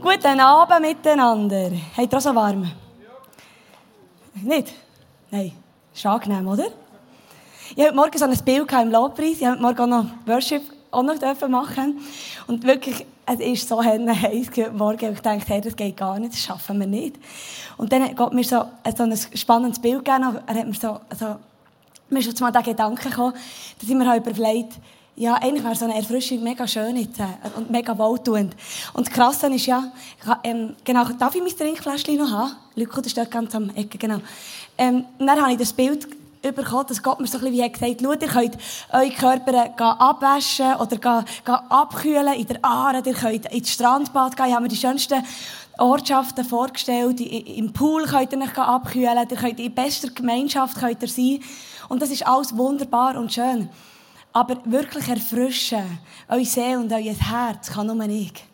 [0.00, 1.72] Guten Abend miteinander.
[1.96, 2.70] Habt ihr auch so warm?
[4.34, 4.72] Nicht?
[5.28, 5.52] Nein.
[5.92, 6.66] Ist angenehm, oder?
[7.74, 9.40] Ich heute Morgen so ein Bild im Lobpreis.
[9.40, 11.98] Ich heute Morgen auch noch Worship auch noch machen
[12.46, 15.12] Und wirklich, es ist so heiß Morgen.
[15.12, 17.16] Ich dachte, hey, das geht gar nicht, das schaffen wir nicht.
[17.76, 20.38] Und dann hat mir so, ein spannendes Bild gegeben.
[20.46, 21.36] Er hat mir so, so
[22.08, 23.34] mir ist jetzt mal der Gedanke gekommen,
[23.80, 24.74] dass ich mir halt überlegt
[25.18, 27.06] ja, eigentlich wäre so eine Erfrischung mega schön äh,
[27.56, 28.54] und mega wohltuend.
[28.92, 29.90] Und das Krasse ist ja,
[30.44, 32.52] ähm, genau, darf ich mein Trinkfläschchen noch haben?
[32.76, 34.18] Lüko, das steht ganz am Ecke, genau.
[34.76, 36.06] Ähm, dann habe ich das Bild
[36.40, 38.58] bekommen, dass Gott mir so ein bisschen wie gesagt schaut, ihr könnt
[38.92, 44.62] eure Körper abwaschen oder abkühlen in der Aare, ihr könnt ins Strandbad gehen, ich habe
[44.62, 45.24] mir die schönsten
[45.78, 51.08] Ortschaften vorgestellt, im Pool könnt ihr euch abkühlen, ihr könnt in bester Gemeinschaft könnt ihr
[51.08, 51.40] sein
[51.88, 53.68] und das ist alles wunderbar und schön.
[54.32, 58.44] Aber wirklich erfrischen, eure Seele und euer Herz kann nur ich.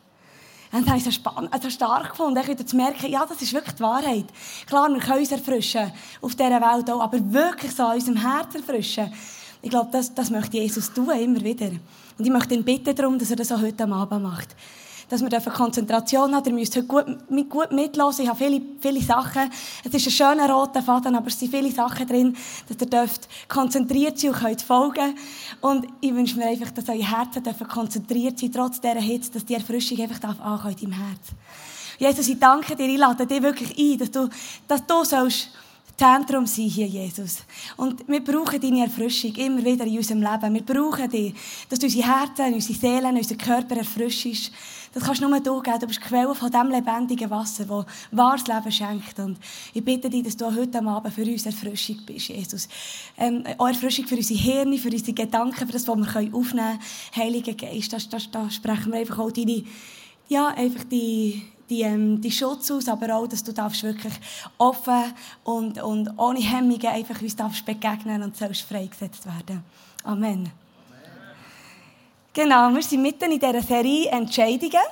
[0.72, 3.52] Und dann habe ich es spannend, also stark gefunden, wieder zu merken, ja, das ist
[3.52, 4.26] wirklich die Wahrheit.
[4.66, 9.12] Klar, wir können uns erfrischen auf dieser Welt auch, aber wirklich so unserem Herz erfrischen.
[9.62, 11.70] Ich glaube, das, das möchte Jesus tun, immer wieder.
[12.18, 14.56] Und ich möchte ihn bitten darum, dass er das auch heute Abend macht
[15.08, 16.46] dass wir Konzentration haben.
[16.46, 17.06] Ihr müsst heute gut,
[17.48, 18.24] gut mitlassen.
[18.24, 19.50] Ich habe viele, viele Sachen.
[19.84, 22.36] Es ist ein schöner roter Faden, aber es sind viele Sachen drin,
[22.68, 25.14] dass ihr dürft konzentriert sein und könnt folgen.
[25.60, 29.44] Und ich wünsche mir einfach, dass eure Herzen dürfen konzentriert sein, trotz dieser Hitze, dass
[29.44, 31.28] die Erfrischung einfach ankommt deinem Herz.
[31.98, 34.28] Jesus, ich danke dir, ich lade dich wirklich ein, dass du,
[34.66, 35.50] dass du sollst
[35.96, 37.44] Zentrum sein hier, Jesus.
[37.76, 40.54] Und wir brauchen deine Erfrischung immer wieder in unserem Leben.
[40.54, 41.34] Wir brauchen dich,
[41.68, 44.50] dass du unsere Herzen, unsere Seelen, unseren Körper erfrischst.
[44.92, 45.78] Das kannst du nur du geben.
[45.78, 49.18] Du bist die Quelle von dem lebendigen Wasser, das wahres Leben schenkt.
[49.20, 49.38] Und
[49.72, 52.68] ich bitte dich, dass du heute Abend für uns Erfrischung bist, Jesus.
[53.16, 56.78] Ähm, auch Erfrischung für unsere Hirne, für unsere Gedanken, für das, was wir aufnehmen können.
[57.14, 59.62] Heiliger Geist, da, sprechen wir einfach auch deine,
[60.28, 64.12] ja, einfach die, die, ähm, die Schutz aus, aber auch, dass du darfst wirklich
[64.58, 65.12] offen
[65.44, 69.64] und, und ohne Hemmungen einfach uns darfst begegnen und sollst freigesetzt werden.
[70.04, 70.50] Amen.
[72.32, 74.82] Genau, wir sind mitten in dieser Serie Entscheidungen.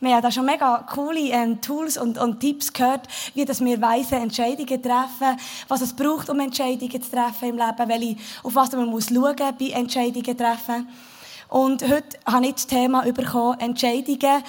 [0.00, 3.80] Wir haben da schon mega coole ähm, Tools und, und, Tipps gehört, wie dass wir
[3.80, 5.36] weise Entscheidungen treffen,
[5.66, 9.34] was es braucht, um Entscheidungen zu treffen im Leben, welche, auf was man muss schauen
[9.36, 10.88] bei Entscheidungen treffen.
[11.48, 14.42] Und heute habe ich das Thema bekommen, Entscheidungen,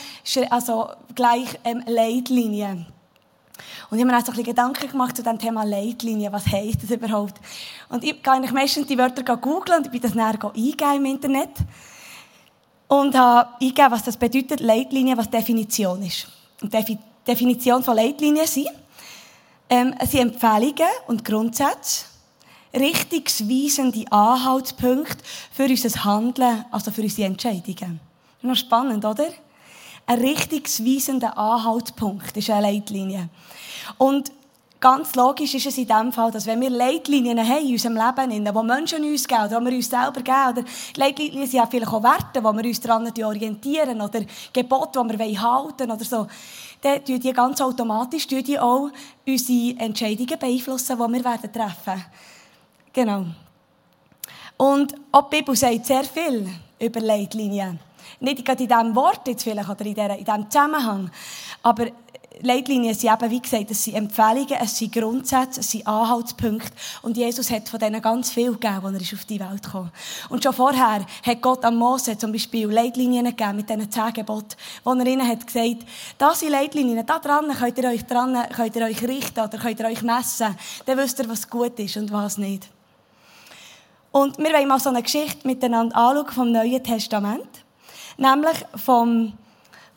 [0.50, 2.86] also gleich ähm, Leitlinien.
[3.90, 6.32] Und ich habe mir auch so ein bisschen Gedanken gemacht zu dem Thema Leitlinien.
[6.32, 7.36] Was heisst das überhaupt?
[7.90, 11.06] Und ich gehe eigentlich meistens die Wörter googeln und ich bin das näher eingeben im
[11.06, 11.52] Internet
[12.88, 16.28] und habe eingegeben, was das bedeutet, Leitlinien, was Definition ist.
[16.62, 18.70] Und die Definition von Leitlinien sind,
[19.70, 22.06] ähm, sind Empfehlungen und Grundsätze,
[22.74, 28.00] richtungsweisende Anhaltspunkte für unser Handeln, also für unsere Entscheidungen.
[28.02, 29.28] Das ist noch spannend, oder?
[30.06, 33.30] Ein richtungsweisender Anhaltspunkt ist eine Leitlinie.
[33.98, 34.32] Und
[34.82, 38.46] Ganz logisch ist es in dem Fall, dass wenn wir Leitlinien haben in unserem Leben,
[38.46, 40.64] die Menschen uns geben, oder die wir uns selber geben, oder
[40.96, 44.22] Leitlinien sind ja vielleicht auch Werte, wo wir uns daran orientieren, oder
[44.54, 46.28] Gebote, die wir halten oder so,
[46.82, 48.90] dann tun die ganz automatisch die auch
[49.28, 52.06] unsere Entscheidungen beeinflussen, die wir werden treffen
[52.94, 53.26] Genau.
[54.58, 56.48] Und auch die Bibel sagt sehr viel
[56.80, 57.80] über Leitlinien.
[58.20, 61.10] Nicht gerade in diesem Wort jetzt vielleicht oder in, diesem Zusammenhang,
[61.64, 61.88] aber
[62.42, 66.72] Leitlinien sind eben, wie gesagt, es sind Empfehlungen, es sind Grundsätze, es sind Anhaltspunkte.
[67.02, 69.92] Und Jesus hat von denen ganz viel gegeben, als er auf die Welt kam.
[70.30, 74.56] Und schon vorher hat Gott am Mose zum Beispiel Leitlinien gegeben mit diesen zehn Geboten,
[74.84, 75.86] wo er ihnen hat gesagt,
[76.18, 79.80] das sind Leitlinien, da dran könnt ihr euch dran, könnt ihr euch richten oder könnt
[79.80, 80.56] ihr euch messen.
[80.86, 82.70] Dann wisst ihr, was gut ist und was nicht.
[84.12, 87.50] Und wir wollen mal so eine Geschichte miteinander anschauen vom Neuen Testament.
[88.18, 89.34] Nämlich vom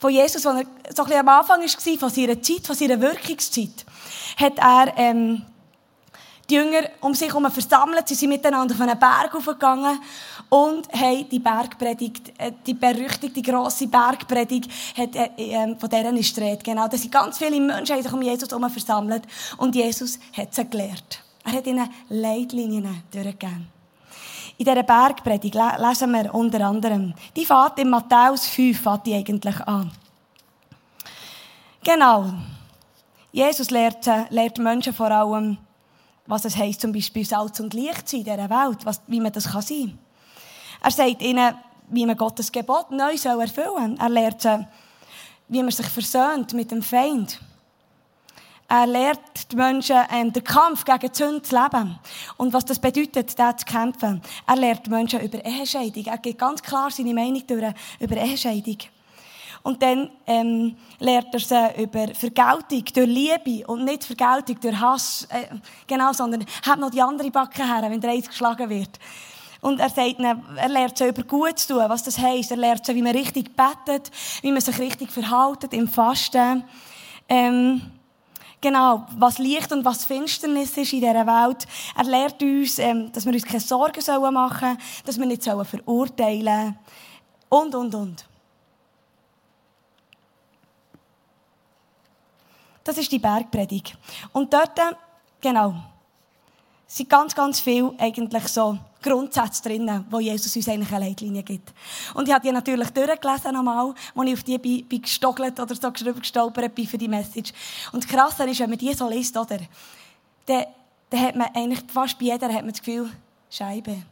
[0.03, 2.99] von Jesus, als er so ein bisschen am Anfang war, von seiner Zeit, von seiner
[2.99, 3.85] Wirkungszeit,
[4.37, 5.43] hat er ähm,
[6.49, 8.09] die Jünger um sich herum versammelt.
[8.09, 9.97] Sie sind miteinander auf einen Berg aufgegangen
[10.49, 16.35] und haben die Bergpredigt, äh, die berüchtigte grosse Bergpredigt, hat, äh, äh, von deren ist
[16.35, 19.23] die Genau, da sind ganz viele Menschen haben sich um Jesus herum versammelt
[19.55, 21.23] und Jesus hat sie gelehrt.
[21.45, 23.72] Er hat ihnen Leitlinien durchgegeben.
[24.57, 29.59] In dieser Bergpredigt lesen wir unter anderem, die fährt in Matthäus 5 fährt die eigentlich
[29.61, 29.91] an.
[31.83, 32.31] Genau.
[33.31, 35.57] Jesus lehrt, lehrt Menschen vor allem,
[36.27, 39.19] was es heisst, zum Beispiel Salz und Licht zu sein in dieser Welt, was, wie
[39.19, 39.97] man das kann sein.
[40.81, 41.55] Er sagt ihnen,
[41.89, 43.95] wie man Gottes Gebot neu erfüllen soll.
[43.99, 44.67] Er lehrt sie,
[45.47, 47.39] wie man sich versöhnt mit dem Feind.
[48.67, 51.99] Er lehrt die Menschen ähm, den Kampf gegen Sünde zu leben.
[52.37, 54.21] Und was das bedeutet, da zu kämpfen.
[54.47, 56.05] Er lehrt die Menschen über Ehescheidung.
[56.05, 58.77] Er gibt ganz klar seine Meinung durch, über Ehescheidung.
[59.63, 65.27] Und dann ähm, lehrt er sie über Vergeltung durch Liebe und nicht Vergeltung durch Hass.
[65.29, 65.55] Äh,
[65.87, 68.99] genau, sondern hat noch die andere Backe her, wenn der eins geschlagen wird.
[69.61, 72.51] Und er sagt ihnen, er lernt sie über gut zu tun, was das heisst.
[72.51, 74.11] Er lernt sie, wie man richtig betet,
[74.41, 76.65] wie man sich richtig verhaltet im Fasten.
[77.29, 77.81] Ähm,
[78.63, 81.67] genau, was Licht und was Finsternis ist in dieser Welt.
[81.95, 86.45] Er lehrt uns, ähm, dass wir uns keine Sorgen machen sollen, dass wir nicht verurteilen
[86.45, 86.79] sollen.
[87.49, 88.25] Und, und, und.
[92.83, 93.95] Das ist die Bergpredigt.
[94.31, 94.79] Und dort,
[95.39, 95.75] genau,
[96.87, 101.73] sind ganz, ganz viel eigentlich so Grundsätze drin, wo Jesus uns eigentlich eine Leitlinie gibt.
[102.13, 105.75] Und ich habe die natürlich durchgelesen nochmal, als ich auf die bin, bin gestockelt oder
[105.75, 107.53] so gestolpert bin für die Message.
[107.91, 109.59] Und das ist, wenn man die so liest, oder,
[110.45, 110.65] dann,
[111.09, 113.11] dann hat man eigentlich fast bei jeder hat man das Gefühl,
[113.49, 114.03] Scheibe.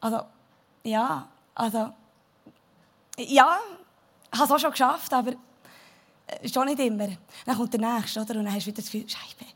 [0.00, 0.20] Also,
[0.84, 1.92] ja, also,
[3.16, 3.58] ja,
[4.32, 5.32] ich habe es auch schon geschafft, aber
[6.42, 7.08] ist auch nicht immer.
[7.44, 8.36] Dann kommt der Nächste, oder?
[8.36, 9.50] Und dann hast du wieder das Gefühl, Scheibe.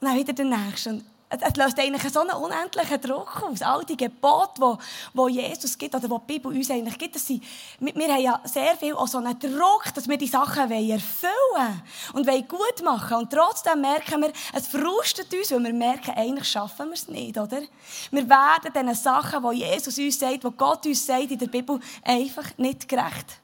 [0.00, 0.90] Und dann wieder der Nächste.
[0.90, 3.60] Und es löst eigentlich so einen unendlichen Druck aus.
[3.62, 4.78] All die Gebote,
[5.12, 7.40] die, die Jesus gibt, oder die die Bibel uns eigentlich gibt, dass sie,
[7.80, 11.32] wir, wir haben ja sehr viel auch so einen Druck, dass wir die Sachen erfüllen
[11.54, 11.82] wollen
[12.14, 13.16] und wollen gut machen.
[13.18, 17.36] Und trotzdem merken wir, es frustet uns, weil wir merken, eigentlich schaffen wir es nicht,
[17.36, 17.60] oder?
[18.10, 21.80] Wir werden diesen Sachen, die Jesus uns sagt, die Gott uns sagt in der Bibel,
[22.04, 23.40] einfach nicht gerecht.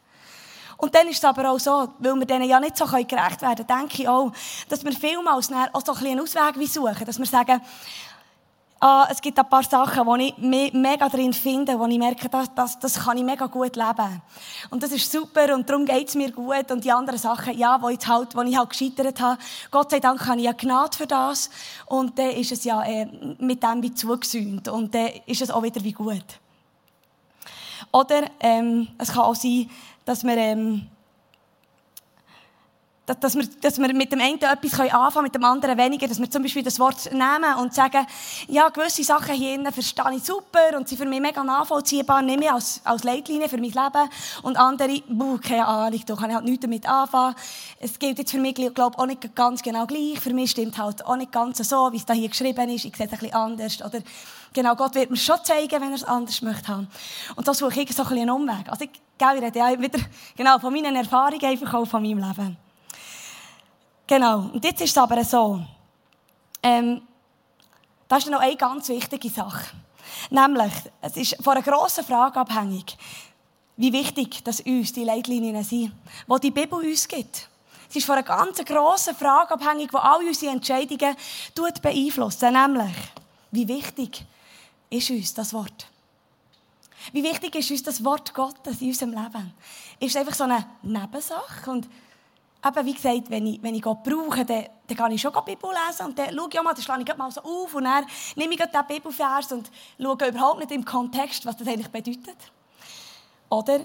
[0.83, 3.39] Und dann ist es aber auch so, weil wir denen ja nicht so gerecht werden
[3.39, 4.33] können, denke ich auch,
[4.69, 7.07] dass wir vielmals auch so ein einen Ausweg suchen.
[7.07, 7.61] Dass wir sagen,
[8.81, 12.29] ah, es gibt ein paar Sachen, wo ich me mega drin finde, wo ich merke,
[12.29, 14.23] das, das, das kann ich mega gut leben.
[14.71, 16.69] Und das ist super und darum geht es mir gut.
[16.73, 19.39] Und die anderen Sachen, ja, wo ich halt, wo ich halt gescheitert habe,
[19.71, 21.49] Gott sei Dank habe ich ja Gnade für das.
[21.87, 23.07] Und dann ist es ja äh,
[23.39, 24.67] mit dem wie zugesühnt.
[24.67, 26.27] Und dann ist es auch wieder wie gut.
[27.93, 29.71] Oder ähm, es kann auch sein,
[30.05, 30.87] dass wir, ähm,
[33.21, 36.07] dass wir, dass wir mit dem einen etwas anfangen können, mit dem anderen weniger.
[36.07, 38.07] Dass wir zum Beispiel das Wort nehmen und sagen,
[38.49, 42.45] ja, gewisse Sachen hier innen verstehe ich super und sind für mich mega nachvollziehbar, nehme
[42.45, 44.09] ich als, als Leitlinie für mein Leben.
[44.43, 47.35] Und andere, buh, keine Ahnung, da kann ich halt nichts damit anfangen.
[47.81, 50.21] Es gilt jetzt für mich, glaube auch nicht ganz genau gleich.
[50.21, 52.85] Für mich stimmt halt auch nicht ganz so, wie es da hier geschrieben ist.
[52.85, 53.83] Ich sehe es ein bisschen anders.
[53.83, 53.99] Oder,
[54.53, 56.89] genau, Gott wird mir schon zeigen, wenn er es anders möchte haben.
[57.37, 58.69] Und das suche ich so ein bisschen einen Umweg.
[58.69, 59.99] Also ich, gell, ich rede ja wieder,
[60.37, 62.57] genau, von meinen Erfahrungen einfach auch von meinem Leben.
[64.07, 64.51] Genau.
[64.53, 65.61] Und jetzt ist es aber so,
[66.63, 67.03] ähm,
[68.09, 69.75] das ist noch eine ganz wichtige Sache.
[70.31, 72.97] Nämlich, es ist von einer grossen Frage abhängig,
[73.77, 75.93] wie wichtig dass uns die Leitlinien sind,
[76.29, 77.49] die die Bibel uns gibt.
[77.89, 81.17] Es ist von einer ganz grossen Frage abhängig, die all unsere Entscheidungen
[81.83, 82.53] beeinflussen.
[82.53, 82.95] Nämlich,
[83.51, 84.25] wie wichtig
[84.93, 85.87] ist uns das Wort?
[87.13, 89.53] Wie wichtig ist uns das Wort Gottes in unserem Leben?
[89.99, 91.71] Ist es einfach so eine Nebensache?
[91.71, 91.89] Und
[92.65, 95.55] eben, wie gesagt, wenn ich, wenn ich Gott brauche, dann, dann kann ich schon die
[95.55, 98.05] Bibel lesen und dann schaue ich mal, dann schlage ich mal so auf und dann
[98.37, 102.37] nehme ich diesen Bibelvers und schaue überhaupt nicht im Kontext, was das eigentlich bedeutet.
[103.49, 103.85] Oder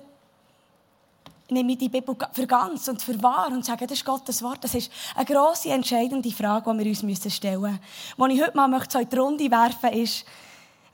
[1.49, 4.63] nehme ich die Bibel für ganz und für wahr und sage, das ist Gottes Wort.
[4.63, 7.79] Das ist eine grosse, entscheidende Frage, die wir uns stellen müssen.
[8.17, 10.25] Was ich heute mal möchte, so in die Runde werfen ist,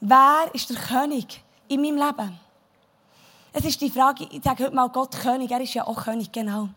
[0.04, 2.40] wer ist der König in meinem Leben?
[3.54, 6.32] Es ist die Frage, ich sage heute mal Gott König, er ist ja auch König,
[6.32, 6.70] genau.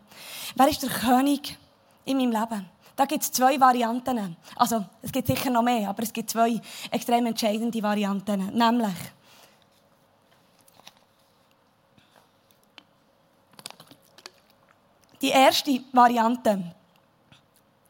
[0.55, 1.57] Wer ist der König
[2.05, 2.65] in meinem Leben?
[2.95, 4.37] Da gibt es zwei Varianten.
[4.55, 8.47] Also, es gibt sicher noch mehr, aber es gibt zwei extrem entscheidende Varianten.
[8.57, 8.95] Nämlich,
[15.21, 16.75] die erste Variante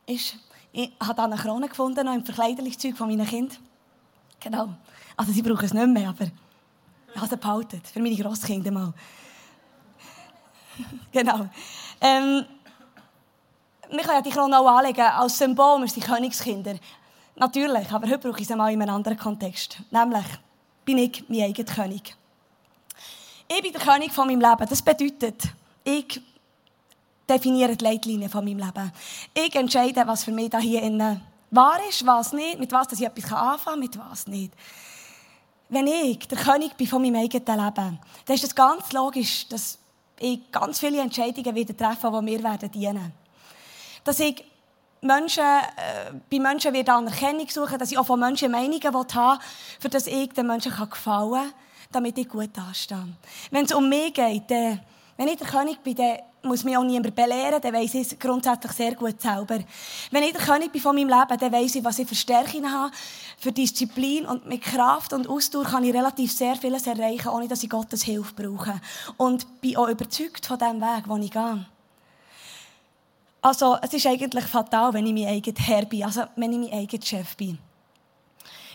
[0.05, 0.35] ist,
[0.73, 3.57] ich habe eine Krone gefunden, noch im Verkleiderungszeug von meinen Kindern.
[4.39, 4.69] Genau.
[5.17, 8.93] Also, sie brauchen es nicht mehr, aber ich habe sie behalten, für meine Grosskinder mal.
[11.11, 11.49] genau.
[11.99, 12.45] Ähm,
[13.89, 16.75] wir können ja die Krone auch anlegen als Symbol, wir sind Königskinder.
[17.35, 19.79] Natürlich, aber heute brauche ich sie mal in einem anderen Kontext.
[19.89, 20.25] Nämlich
[20.85, 22.15] bin ich mein eigener König.
[23.47, 24.69] Ich bin der König von meinem Leben.
[24.69, 25.41] Das bedeutet,
[25.83, 26.21] ich
[27.27, 28.91] definiere die Leitlinien von meinem Leben.
[29.33, 33.03] Ich entscheide, was für mich da hier innen wahr ist, was nicht, mit was ich
[33.03, 34.53] etwas anfangen kann, mit was nicht
[35.69, 39.77] wenn ich der König bin von meinem eigenen Leben, dann ist es ganz logisch, dass
[40.19, 43.13] ich ganz viele Entscheidungen wieder treffe, die mir werden dienen.
[44.03, 44.43] Dass ich
[45.01, 49.39] Menschen, äh, bei Menschen wieder Anerkennung suchen, dass ich auch von Menschen Meinungen haben
[49.79, 51.53] für dass ich den Menschen gefallen kann,
[51.91, 53.07] damit ich gut dastehe.
[53.51, 54.79] Wenn es um mich geht, dann,
[55.17, 58.19] Wenn ich der König bin, dann muss mich auch niemand belehren, dann weiss ich es
[58.19, 59.59] grundsätzlich sehr gut selber.
[60.11, 62.71] Wenn ich der König bin von meinem Leben, dann weiss ich, was ich für Stärken
[62.71, 62.91] habe,
[63.39, 67.63] für Disziplin und mit Kraft und Ausdauer kann ich relativ sehr vieles erreichen, ohne dass
[67.63, 68.79] ich Gottes Hilfe brauche.
[69.17, 71.65] Und bin auch überzeugt von dem Weg, den ich gehe.
[73.41, 76.79] Also, es ist eigentlich fatal, wenn ich mein eigener Herr bin, also wenn ich mein
[76.79, 77.57] eigener Chef bin.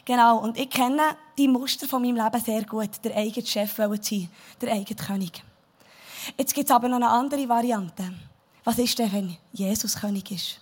[0.04, 1.02] Genau, und ich kenne
[1.38, 4.28] die Muster von meinem Leben sehr gut, der eigene Chef sein,
[4.60, 5.42] der eigene König.
[6.36, 8.12] Jetzt gibt es aber noch eine andere Variante.
[8.64, 10.60] Was ist denn, wenn Jesus König ist?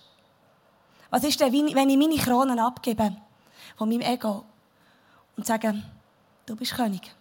[1.09, 3.15] Was ist denn, wenn ich meine Kronen abgebe
[3.75, 4.43] von meinem Ego
[5.35, 5.83] und sage,
[6.45, 7.13] du bist König?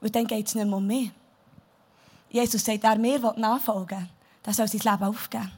[0.00, 1.10] Und dann geht es nicht mehr um mich.
[2.30, 4.08] Jesus sagt, wer mir nachfolgen
[4.48, 5.52] der soll sein Leben aufgeben.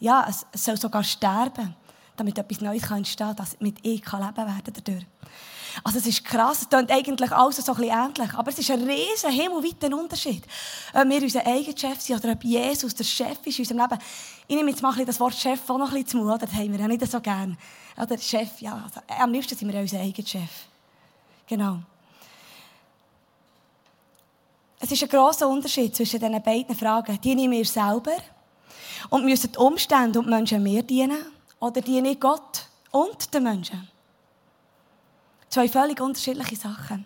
[0.00, 1.74] Ja, es, soll sogar sterben,
[2.16, 5.06] damit etwas Neues entstehen kann, damit ich leben werden dadurch.
[5.84, 8.70] Also es ist krass, es klingt eigentlich alles so ein bisschen ähnlich, aber es ist
[8.70, 10.42] ein riesen himmelweiter Unterschied.
[10.92, 13.98] Ob wir unser eigener Chef sind oder ob Jesus der Chef ist in unserem Leben.
[14.48, 16.38] Ich nehme jetzt mal das Wort Chef auch noch ein bisschen zu, oder?
[16.38, 17.56] das haben wir ja nicht so gern.
[17.96, 20.50] Oder Chef, ja, also, am liebsten sind wir ja unser eigener Chef.
[21.46, 21.78] Genau.
[24.78, 27.20] Es ist ein grosser Unterschied zwischen diesen beiden Fragen.
[27.20, 28.16] Diene ich mir selber
[29.10, 31.24] und müssen die Umstände und die Menschen mir dienen?
[31.60, 33.88] Oder diene ich Gott und den Menschen?
[35.52, 37.04] Zwei völlig unterschiedliche Sachen.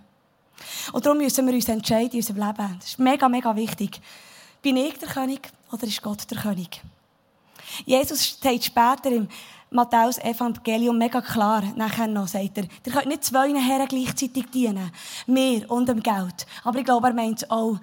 [0.93, 2.77] Und darum müssen wir uns entscheiden in unserem Leben.
[2.79, 4.01] Das ist mega, mega wichtig.
[4.63, 6.81] Bin ich der König oder ist Gott der König?
[7.85, 9.27] Jesus steht später im
[9.71, 11.65] Matthäus Evangelium mega klar.
[11.75, 14.93] Nachher noch sagt er, ihr könnt nicht zwei Herren gleichzeitig dienen.
[15.27, 16.47] Mir und dem Geld.
[16.63, 17.81] Aber ich glaube, er meint auch,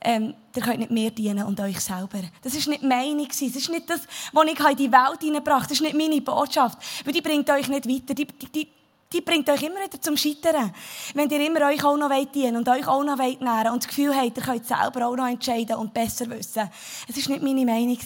[0.00, 2.22] ähm, ihr könnt nicht mehr dienen und euch selber.
[2.40, 4.00] Das ist nicht meine Das ist nicht das,
[4.32, 5.68] was ich in die Welt hineingebracht habe.
[5.68, 6.78] Das ist nicht meine Botschaft.
[7.04, 8.14] Weil die bringt euch nicht weiter.
[8.14, 8.77] Die, die, die
[9.24, 10.72] bringt euch immer wieder zum Scheitern.
[11.14, 14.14] Wenn ihr immer euch auch noch dienen und euch auch noch nähren und das Gefühl
[14.14, 16.68] habt, ihr könnt selber auch noch entscheiden und besser wissen.
[17.08, 17.98] Es ist nicht meine Meinung.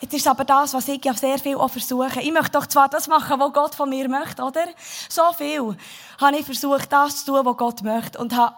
[0.00, 2.20] Jetzt ist aber das, was ich ja sehr viel auch versuche.
[2.20, 4.66] Ich möchte doch zwar das machen, was Gott von mir möchte, oder?
[5.08, 5.76] So viel
[6.20, 8.18] habe ich versucht, das zu tun, was Gott möchte.
[8.18, 8.56] Und habe,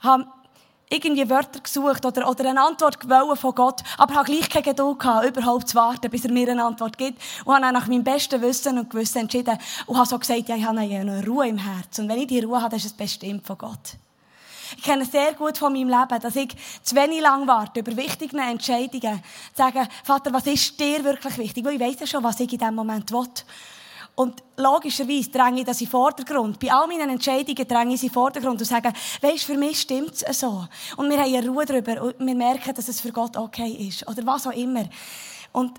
[0.00, 0.26] habe
[0.92, 4.98] irgendwie Wörter gesucht oder, oder eine Antwort gewollt von Gott, aber habe gleich keine Geduld
[4.98, 7.20] gehabt, überhaupt zu warten, bis er mir eine Antwort gibt.
[7.44, 10.56] Und habe dann nach meinem besten Wissen und Gewissen entschieden und habe so gesagt, ja,
[10.56, 12.02] ich habe eine Ruhe im Herzen.
[12.02, 13.96] Und wenn ich die Ruhe habe, dann ist es bestimmt von Gott.
[14.76, 18.38] Ich kenne sehr gut von meinem Leben, dass ich zu wenig lang warte, über wichtige
[18.38, 19.22] Entscheidungen
[19.54, 21.64] sagen, Vater, was ist dir wirklich wichtig?
[21.64, 23.28] Weil ich weiss ja schon, was ich in diesem Moment will.
[24.14, 26.58] Und logischerweise dränge ich das in den Vordergrund.
[26.58, 28.92] Bei all meinen Entscheidungen dränge ich sie in den Vordergrund und sage,
[29.22, 30.66] weisst, für mich stimmt es so.
[30.96, 34.06] Und wir haben eine Ruhe darüber und wir merken, dass es für Gott okay ist.
[34.06, 34.84] Oder was auch immer.
[35.52, 35.78] Und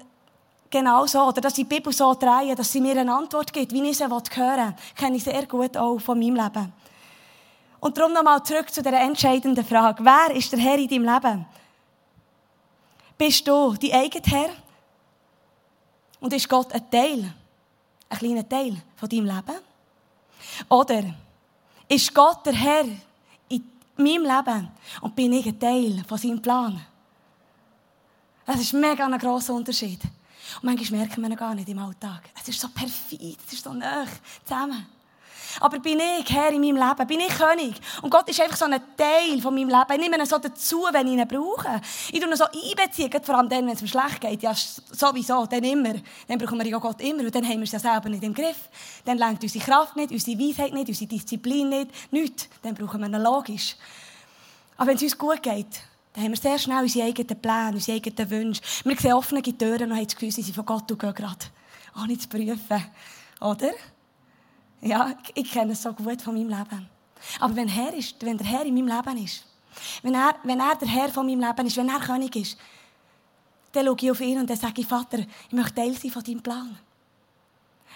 [0.72, 1.22] genau so.
[1.22, 3.98] Oder dass ich die Bibel so drehe, dass sie mir eine Antwort gibt, wie ich
[3.98, 6.74] sie hören will, kenne ich sehr gut auch von meinem Leben.
[7.80, 10.04] Und darum nochmal zurück zu der entscheidenden Frage.
[10.04, 11.46] Wer ist der Herr in deinem Leben?
[13.16, 14.50] Bist du dein eigener Herr?
[16.20, 17.34] Und ist Gott ein Teil
[18.13, 19.60] ein kleiner Teil von deinem Leben?
[20.70, 21.03] Oder
[21.88, 22.86] ist Gott der Herr
[23.50, 23.63] in
[23.98, 24.70] meinem Leben
[25.01, 26.79] und bin ich ein Teil von seinem Plan?
[28.46, 30.01] Das ist mega ein grosser Unterschied.
[30.62, 32.29] Und manchmal merken wir ihn gar nicht im Alltag.
[32.39, 34.05] Es ist so perfid, es ist so nah
[34.43, 34.86] zusammen.
[35.60, 37.07] Aber bin ich Herr in meinem Leben?
[37.07, 37.75] Bin ich König?
[38.01, 39.91] Und Gott ist einfach so ein Teil von meinem Leben.
[39.91, 41.81] Ich nehme ihn so dazu, wenn ich ihn brauche.
[42.12, 44.43] Ich tue ihn so einbeziehen, vor allem dann, wenn es mir schlecht geht.
[44.43, 45.95] Ja, sowieso, dann immer.
[46.27, 48.33] Dann brauchen wir ja Gott immer, und dann haben wir es ja selber nicht im
[48.33, 48.69] Griff.
[49.05, 52.50] Dann lenkt unsere Kraft nicht, unsere Weisheit nicht, unsere Disziplin nicht, nichts.
[52.62, 53.75] Dann brauchen wir ihn logisch.
[54.77, 55.81] Aber wenn es uns gut geht,
[56.13, 58.62] dann haben wir sehr schnell unsere eigenen Pläne, unsere eigenen Wünsche.
[58.83, 61.45] Wir sehen offene Türen und haben das Gefühl, sie sind von Gott und gehen gerade.
[62.00, 62.86] Ohne zu prüfen.
[63.41, 63.72] Oder?
[64.84, 66.90] Ja, ich kenne es so gut von meinem Leben.
[67.40, 69.46] Aber wenn, Herr ist, wenn der Herr in meinem Leben ist,
[70.02, 72.58] wenn er, wenn er der Herr von meinem Leben ist, wenn er König ist,
[73.72, 76.22] dann schaue ich auf ihn und dann sage ich, Vater, ich möchte Teil sein von
[76.22, 76.78] deinem Plan.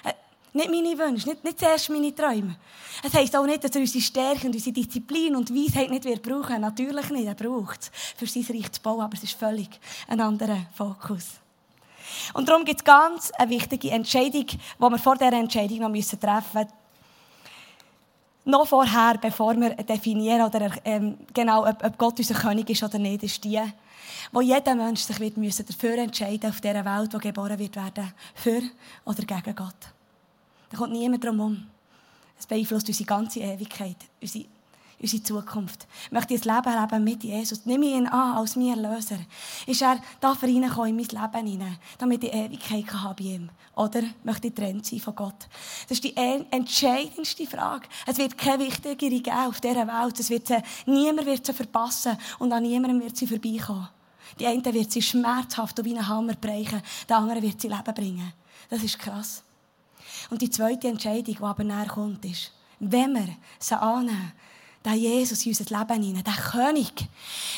[0.05, 0.13] Äh,
[0.53, 2.55] nicht meine Wünsche, nicht, nicht zuerst meine Träume.
[3.03, 6.23] Es heisst auch nicht, dass er unsere Stärke und unsere Disziplin und Weisheit nicht wird
[6.23, 6.61] brauchen.
[6.61, 9.69] Natürlich nicht, er braucht es, für sein Reich zu bauen, aber es ist völlig
[10.07, 11.25] ein anderer Fokus.
[12.33, 16.43] Und darum gibt es ganz eine wichtige Entscheidung, die wir vor dieser Entscheidung noch treffen
[16.53, 16.67] müssen.
[18.45, 22.97] Noch vorher, bevor wir definieren oder ähm, genau, ob, ob, Gott unser König ist oder
[22.97, 23.61] nicht, ist die,
[24.31, 28.13] wo jeder Mensch sich wird müssen dafür entscheiden auf dieser Welt, die geboren wird werden,
[28.35, 28.61] für
[29.03, 29.75] oder gegen Gott.
[30.69, 31.67] Da kommt niemand drum herum.
[32.39, 34.45] Es beeinflusst unsere ganze Ewigkeit, unsere,
[34.99, 35.87] unsere Zukunft.
[36.05, 37.61] Ich möchte ein Leben leben mit Jesus.
[37.65, 39.19] Ich ihn an als mein Erlöser.
[39.65, 43.49] Ist er da reingekommen in mein Leben hinein, damit ich Ewigkeit habe bei ihm?
[43.75, 45.47] Oder möchte ich getrennt sein von Gott?
[45.87, 47.87] Das ist die entscheidendste Frage.
[48.07, 50.19] Es wird keine wichtigere geben auf dieser Welt.
[50.19, 53.89] Es wird sie, niemand wird sie verpassen und an niemandem wird sie vorbeikommen.
[54.39, 58.33] Die eine wird sie schmerzhaft wie einen Hammer brechen, der andere wird sie Leben bringen.
[58.69, 59.43] Das ist krass.
[60.29, 64.33] Und die zweite Entscheidung, die aber näher kommt, ist, wenn wir sie annehmen,
[64.87, 66.93] der Jesus in unser Leben hinein, der König,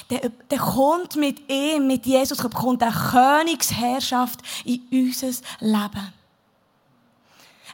[0.09, 5.27] der, der kommt mit ihm, mit Jesus, kommt der Königsherrschaft in unser
[5.59, 6.13] Leben.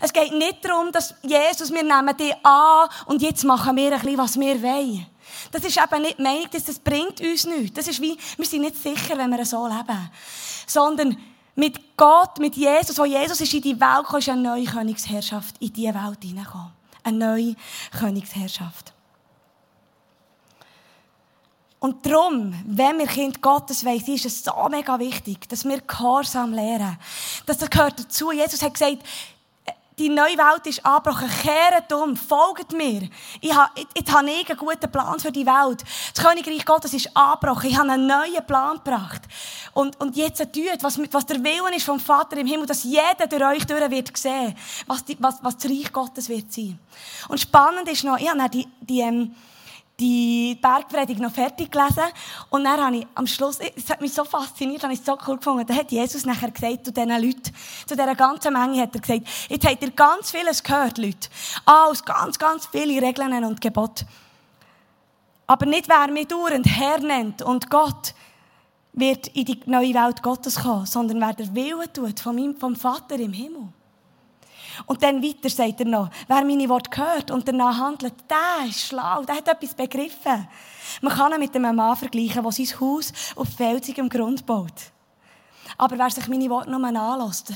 [0.02, 4.00] Es geht nicht darum, dass Jesus, wir nehmen dich an und jetzt machen wir ein
[4.02, 5.06] bisschen, was wir wollen.
[5.52, 7.74] Das ist eben nicht Meinung, dass das bringt uns nichts.
[7.74, 10.12] Das ist wie, wir sind nicht sicher, wenn wir so leben.
[10.68, 11.18] Sondern
[11.56, 15.56] mit Gott, mit Jesus, wo Jesus ist in die Welt gekommen, ist eine neue Königsherrschaft
[15.60, 16.74] in diese Welt hineingekommen.
[17.04, 17.56] Eine neue
[17.98, 18.95] Königsherrschaft.
[21.86, 26.52] Und darum, wenn wir Kind Gottes weiss, ist es so mega wichtig, dass wir Gehorsam
[26.52, 26.98] lernen.
[27.46, 28.32] Das gehört dazu.
[28.32, 29.04] Jesus hat gesagt,
[30.00, 31.30] die neue Welt ist angebrochen.
[31.44, 33.08] Kehret um, folgt mir.
[33.40, 35.84] Ich habe, jetzt habe einen guten Plan für die Welt.
[36.16, 37.70] Das Königreich Gottes ist angebrochen.
[37.70, 39.22] Ich habe einen neuen Plan gebracht.
[39.76, 43.28] Und, und jetzt tut, was, was der Willen ist vom Vater im Himmel, dass jeder
[43.30, 46.80] durch euch durch wird sehen, was, die, was, was das Reich Gottes wird sein.
[47.28, 49.36] Und spannend ist noch, ich habe die, die, ähm,
[50.00, 52.04] die Bergpredigt noch fertig gelesen.
[52.50, 55.18] Und dann habe ich am Schluss, es hat mich so fasziniert, habe ich es so
[55.28, 55.66] cool gefunden.
[55.66, 57.52] Da hat Jesus nachher gesagt zu diesen Leuten,
[57.86, 61.30] zu dieser ganzen Menge hat er gesagt, jetzt habt ihr ganz vieles gehört, Leute.
[61.66, 64.06] Alles, ganz, ganz viele Regeln und Gebote.
[65.48, 68.14] Aber nicht wer mich dauernd Herr nennt und Gott
[68.94, 72.76] wird in die neue Welt Gottes kommen, sondern wer der Wille tut von meinem, vom
[72.76, 73.68] Vater im Himmel.
[74.86, 78.88] Und dann weiter sagt er noch, wer meine Worte hört und danach handelt, der ist
[78.88, 80.48] schlau, der hat etwas begriffen.
[81.02, 84.92] Man kann ihn mit einem Mann vergleichen, der sein Haus auf felsigem Grund baut.
[85.78, 87.54] Aber wer sich meine Worte nur anlässt,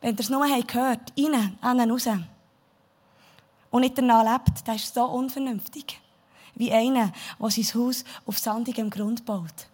[0.00, 2.08] wenn er es nur gehört, rein, innen, raus,
[3.72, 5.98] und nicht danach lebt, der ist so unvernünftig.
[6.54, 9.66] Wie einer, der sein Haus auf sandigem Grund baut.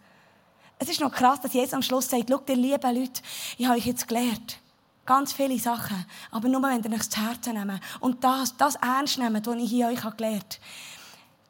[0.78, 3.20] Es ist noch krass, dass Jesus am Schluss sagt, schaut, ihr lieben Leute,
[3.58, 4.58] ich habe euch jetzt gelehrt.
[5.08, 6.04] Ganz viele Sachen.
[6.30, 9.70] Aber nur, wenn ihr euch zu Herzen nehmt und das, das ernst nehmt, was ich
[9.70, 10.64] hier euch gelernt habe,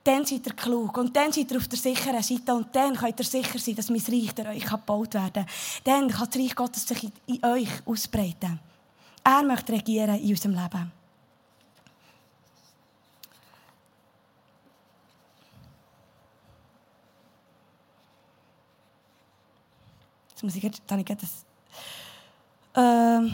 [0.04, 0.96] dann seid ihr klug.
[0.96, 2.54] Und dann seid ihr auf der sicheren Seite.
[2.54, 5.46] Und dann könnt ihr sicher sein, dass mein Reich durch euch gebaut werden kann.
[5.82, 8.60] Dann kann das Reich Gottes sich in, euch ausbreiten.
[9.24, 10.92] Er möchte regieren in unserem Leben.
[20.28, 21.47] Jetzt muss ich, jetzt habe ich das
[22.74, 23.32] ähm,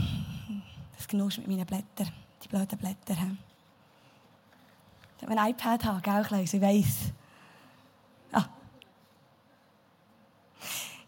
[0.97, 3.16] das Genuss mit meinen Blättern, die blöden Blätter.
[5.16, 6.55] Ich habe ein iPad haben, gell, Kleus?
[6.55, 7.12] Ich weiss.
[8.33, 8.44] Ah.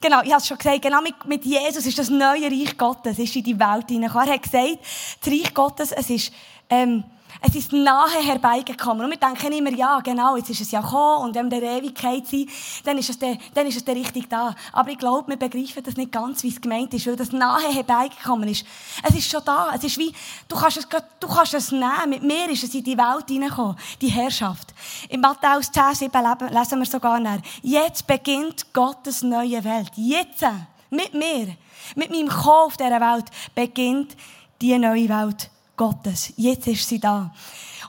[0.01, 3.19] Genau, ich habe es schon gesagt, genau mit, mit Jesus ist das neue Reich Gottes,
[3.19, 4.29] ist in die Welt hineingekommen.
[4.29, 4.79] Er hat gesagt,
[5.21, 6.33] das Reich Gottes, es ist,
[6.71, 7.05] ähm,
[7.41, 9.05] es ist nahe herbeigekommen.
[9.05, 11.79] Und wir denken immer, ja, genau, jetzt ist es ja gekommen und wenn wir der
[11.79, 12.51] Ewigkeit sind,
[12.85, 14.55] dann ist es der, dann ist es der richtig da.
[14.73, 17.73] Aber ich glaube, wir begreifen das nicht ganz, wie es gemeint ist, weil das nahe
[17.73, 18.65] herbeigekommen ist.
[19.03, 19.73] Es ist schon da.
[19.75, 20.13] Es ist wie,
[20.49, 22.11] du kannst es, du kannst es nehmen.
[22.11, 24.75] Mit mir ist es in die Welt hineingekommen, die Herrschaft.
[25.09, 26.11] In Matthäus 10, 7
[26.51, 27.39] lesen wir sogar nach.
[27.63, 29.93] Jetzt beginnt Gottes neue Welt.
[29.97, 30.45] Jetzt,
[30.91, 31.57] mit mir,
[31.95, 34.17] mit meinem Kommen auf dieser Welt, beginnt
[34.61, 36.33] die neue Welt Gottes.
[36.37, 37.33] Jetzt ist sie da.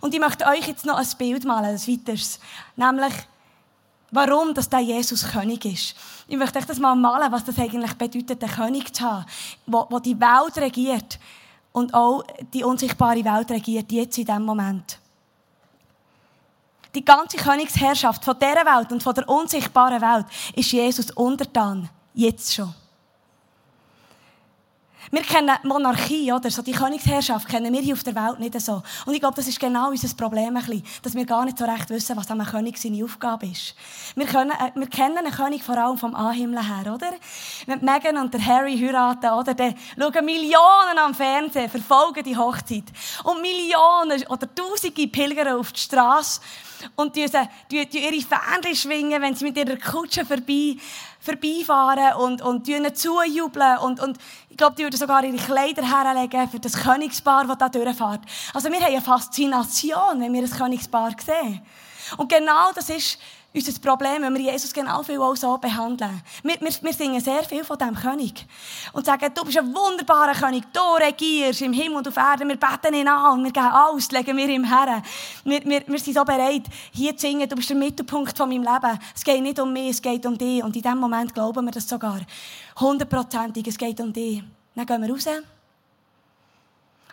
[0.02, 2.40] Und ich möchte euch jetzt noch ein Bild malen, ein weiteres.
[2.76, 3.14] Nämlich,
[4.12, 5.96] warum dass der Jesus König ist.
[6.28, 9.26] Ich möchte euch das mal malen, was das eigentlich bedeutet, den König zu haben,
[9.66, 11.20] wo die Welt regiert
[11.72, 12.24] und auch
[12.54, 15.00] die unsichtbare Welt regiert, jetzt in diesem Moment.
[16.96, 21.90] Die ganze Königsherrschaft von dieser Welt und von der unsichtbaren Welt ist Jesus untertan.
[22.14, 22.74] Jetzt schon.
[25.10, 26.52] Wir kennen Monarchie, oder?
[26.52, 28.84] So die Königsherrschaft kennen wir hier auf der Welt nicht so.
[29.06, 31.66] Und ich glaube, das ist genau unser Problem ein bisschen, dass wir gar nicht so
[31.66, 33.74] recht wissen, was einem König seine Aufgabe ist.
[34.16, 37.12] Wir, können, äh, wir kennen einen König vor allem vom Anhimmel her, oder?
[37.66, 39.54] Wenn Meghan und der Harry heiraten, oder?
[39.54, 42.86] Dann schauen Millionen am Fernsehen, verfolgen die Hochzeit.
[43.24, 46.42] Und Millionen oder Tausende pilgern auf die Straße
[46.96, 47.26] und die,
[47.72, 50.76] die, die ihre Fähnchen schwingen, wenn sie mit ihrer Kutsche vorbei,
[51.20, 53.78] vorbeifahren und, und ihnen zujubeln.
[53.80, 54.18] Und, und
[54.50, 58.22] ich glaube, die würden sogar ihre Kleider herlegen für das Königspaar, das da durchfährt.
[58.54, 61.62] Also wir haben eine Faszination, wenn wir das Königspaar sehen.
[62.16, 63.18] Und genau das ist
[63.54, 66.22] unser Problem, wenn wir Jesus genau viel auch so behandeln.
[66.44, 68.46] Wir, wir, wir singen sehr viel von diesem König.
[68.94, 72.58] Und sagen, du bist ein wunderbarer König, du regierst im Himmel und auf Erden, wir
[72.58, 75.02] beten ihn an, wir geben alles, legen wir ihm her.
[75.44, 78.64] Wir, wir, wir sind so bereit, hier zu singen, du bist der Mittelpunkt von meinem
[78.64, 79.00] Leben.
[79.16, 80.64] Es geht nicht um mich, es geht um dich.
[80.64, 82.20] Und in diesem Moment glauben wir das sogar.
[82.80, 84.44] Hundertprozentig, es geht um dich.
[84.76, 85.28] Dann gehen wir raus.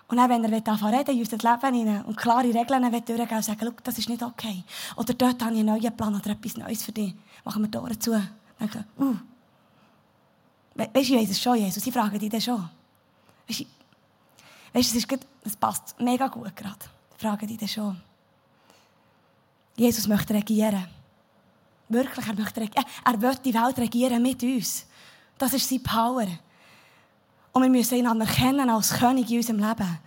[0.08, 3.44] Und dann, wenn er anfangen reden in unser Leben hinein und klare Regeln durchgeben und
[3.44, 4.62] sagen, das ist nicht okay.
[4.96, 7.14] Oder dort habe ich einen neuen Plan oder etwas Neues für dich.
[7.44, 8.10] Machen wir die Ohren zu.
[8.60, 9.14] Denken, uh.
[10.74, 11.86] We weißt du, ich weiß es schon, Jesus.
[11.86, 12.68] Ich frage dich das schon.
[13.48, 13.66] Weißt du,
[14.74, 16.78] es, ist gut, es passt mega gut gerade.
[17.16, 18.00] Ich frage dich das schon.
[19.76, 20.86] Jesus möchte regieren.
[21.88, 22.86] Wirklich, er möchte regieren.
[23.04, 24.86] Er will die Welt regieren mit uns.
[25.38, 26.26] Das ist seine Power.
[27.54, 29.98] Und wir müssen ihn anerkennen als König in unserem Leben.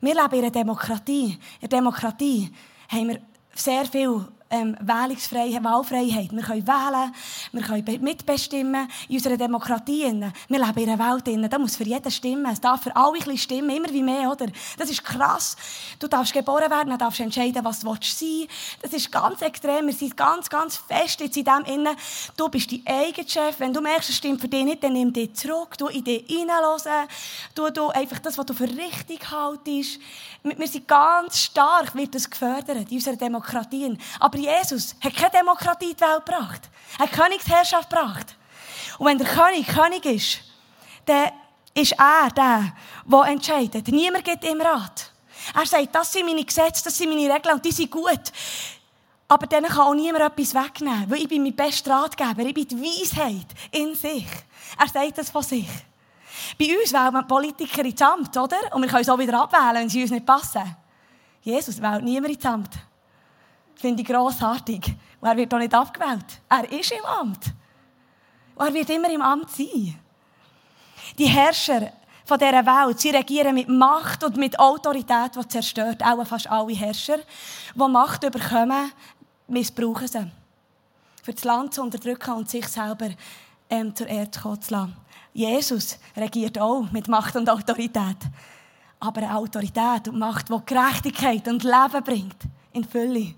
[0.00, 1.38] Wir leben in einer Demokratie.
[1.60, 2.50] In der Demokratie
[2.88, 3.20] haben wir
[3.54, 6.32] sehr viel ähm, Wählungsfreiheit, Wahlfreiheit.
[6.32, 7.12] Wir können wählen,
[7.52, 10.04] wir können mitbestimmen in unserer Demokratie.
[10.48, 12.46] Wir leben in einer Welt, da muss für jeden stimmen.
[12.52, 14.46] Es darf für alle ein stimmen, immer wie mehr, oder?
[14.76, 15.56] Das ist krass.
[15.98, 18.82] Du darfst geboren werden, dann darfst du entscheiden, was du sein willst.
[18.82, 19.86] Das ist ganz extrem.
[19.86, 21.96] Wir sind ganz, ganz fest jetzt in dem Innen.
[22.36, 23.58] Du bist dein eigener Chef.
[23.58, 25.76] Wenn du merkst, es stimmt für dich nicht, dann nimm dich zurück.
[25.76, 27.08] Du in dich hineinhören.
[27.54, 30.00] Du, du einfach das, was du für richtig haltest.
[30.42, 33.98] Wir sind ganz stark, wird das gefördert in unserer Demokratie.
[34.20, 36.68] Aber Jesus hat keine Demokratie in die Welt gebracht.
[36.98, 38.36] Er hat Königsherrschaft gebracht.
[38.98, 40.40] Und wenn der König König ist,
[41.06, 41.30] dann
[41.74, 42.72] ist er der,
[43.04, 43.88] der entscheidet.
[43.88, 45.12] Niemand gibt ihm Rat.
[45.54, 48.32] Er sagt, das sind meine Gesetze, das sind meine Regeln und die sind gut.
[49.28, 52.66] Aber dann kann auch niemand etwas wegnehmen, weil ich bin mein bester Ratgeber, ich bin
[52.66, 54.26] die Weisheit in sich.
[54.78, 55.68] Er sagt das von sich.
[56.58, 58.56] Bei uns wählen wir Politiker ins Amt, oder?
[58.72, 60.76] Und wir können es auch wieder abwählen, wenn sie uns nicht passen.
[61.42, 62.70] Jesus wählt niemand ins Amt.
[63.78, 64.94] Finde ich grossartig.
[65.20, 66.40] Und er wird auch nicht abgewählt.
[66.48, 67.52] Er ist im Amt.
[68.56, 69.94] Und er wird immer im Amt sein.
[71.16, 71.92] Die Herrscher
[72.24, 76.02] von dieser Welt, sie regieren mit Macht und mit Autorität, die zerstört.
[76.04, 77.18] Auch fast alle Herrscher,
[77.74, 78.92] die Macht überkommen,
[79.46, 80.30] missbrauchen sie.
[81.22, 83.10] Für das Land zu unterdrücken und sich selber
[83.70, 84.96] ähm, zur Erde zu lassen.
[85.32, 88.18] Jesus regiert auch mit Macht und Autorität.
[88.98, 92.36] Aber eine Autorität und Macht, die Gerechtigkeit und Leben bringt.
[92.72, 93.34] In Fülle.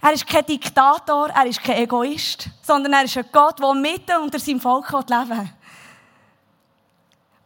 [0.00, 4.16] Er ist kein Diktator, er ist kein Egoist, sondern er ist ein Gott, der mitten
[4.22, 5.50] unter seinem Volk leben will.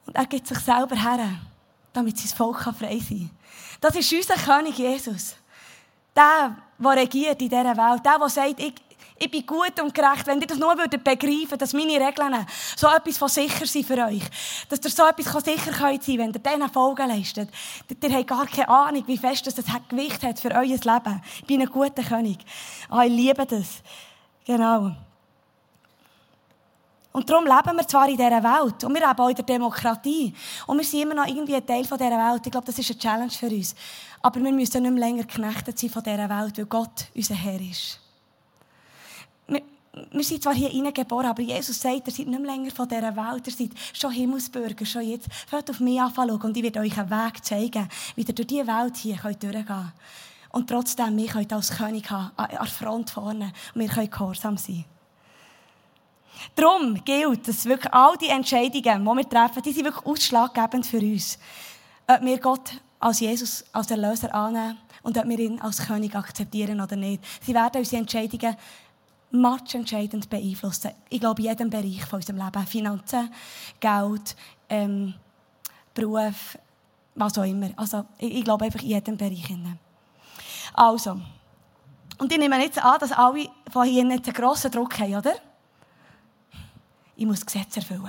[0.07, 1.41] Und er gibt sich selber her,
[1.93, 3.31] damit sein Volk frei sein kann.
[3.81, 5.37] Das ist unser König Jesus.
[6.15, 8.05] Der, der regiert in dieser Welt.
[8.05, 8.75] Der, der sagt, ich,
[9.23, 10.27] ich bin gut und gerecht.
[10.27, 12.45] Wenn ihr das nur würdet begreifen, dass meine Regeln
[12.77, 14.23] so etwas von sicher sind für euch,
[14.69, 17.49] dass ihr so etwas sicher könnt sein, wenn ihr denen Folgen leistet,
[18.03, 21.23] ihr, habt gar keine Ahnung, wie fest das Gewicht hat für euer Leben.
[21.39, 22.39] Ich bin ein guter König.
[22.91, 23.83] Oh, ich liebe das.
[24.45, 24.91] Genau.
[27.13, 30.35] Und darum leben wir zwar in dieser Welt und wir leben auch in der Demokratie
[30.67, 32.43] und wir sind immer noch irgendwie ein Teil dieser Welt.
[32.45, 33.75] Ich glaube, das ist eine Challenge für uns.
[34.21, 37.61] Aber wir müssen nicht mehr länger geknechtet sein von dieser Welt, weil Gott unser Herr
[37.61, 38.02] ist
[40.11, 43.47] wir sind zwar hier hineingeboren, aber Jesus sagt, ihr seid nicht länger von dieser Welt,
[43.47, 45.29] ihr seid schon Himmelsbürger, schon jetzt.
[45.51, 48.67] Hört auf mich an und ich werde euch einen Weg zeigen, wie ihr durch diese
[48.67, 49.93] Welt hier durchgehen könnt.
[50.51, 54.57] Und trotzdem, wir können als König haben, an der Front vorne, und wir können gehorsam
[54.57, 54.85] sein.
[56.55, 60.99] Darum gilt, dass wirklich all die Entscheidungen, die wir treffen, die sind wirklich ausschlaggebend für
[60.99, 61.39] uns.
[62.07, 66.81] Ob wir Gott als Jesus, als Erlöser annehmen und ob wir ihn als König akzeptieren
[66.81, 67.23] oder nicht.
[67.43, 68.57] Sie werden unsere Entscheidungen
[69.33, 70.93] entscheidend beeinflussen.
[71.09, 72.67] Ich glaube, in jedem Bereich von unserem Leben.
[72.67, 73.33] Finanzen,
[73.81, 74.37] Geld,
[74.69, 75.15] ähm,
[75.95, 76.59] Beruf,
[77.15, 77.71] was auch immer.
[77.77, 79.55] Also, ich, ich glaube einfach in jedem Bereich.
[80.75, 81.21] Also,
[82.19, 85.35] und ich nehme jetzt an, dass alle von hier nicht einen grossen Druck haben, oder?
[87.17, 88.09] Ich muss Gesetze erfüllen.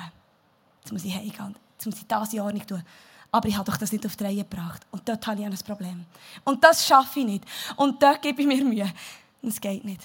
[0.81, 1.55] Jetzt muss ich heimgehen.
[1.73, 2.83] Jetzt muss ich das in Ordnung tun.
[3.31, 4.85] Aber ich habe doch das nicht auf die Reihe gebracht.
[4.91, 6.05] Und dort habe ich ein Problem.
[6.43, 7.45] Und das schaffe ich nicht.
[7.75, 8.91] Und dort gebe ich mir Mühe.
[9.41, 10.01] Und es geht nicht.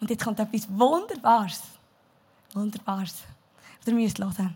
[0.00, 1.62] Und jetzt kommt etwas Wunderbares.
[2.52, 3.14] Wunderbares.
[3.86, 4.54] Ihr müsst hören.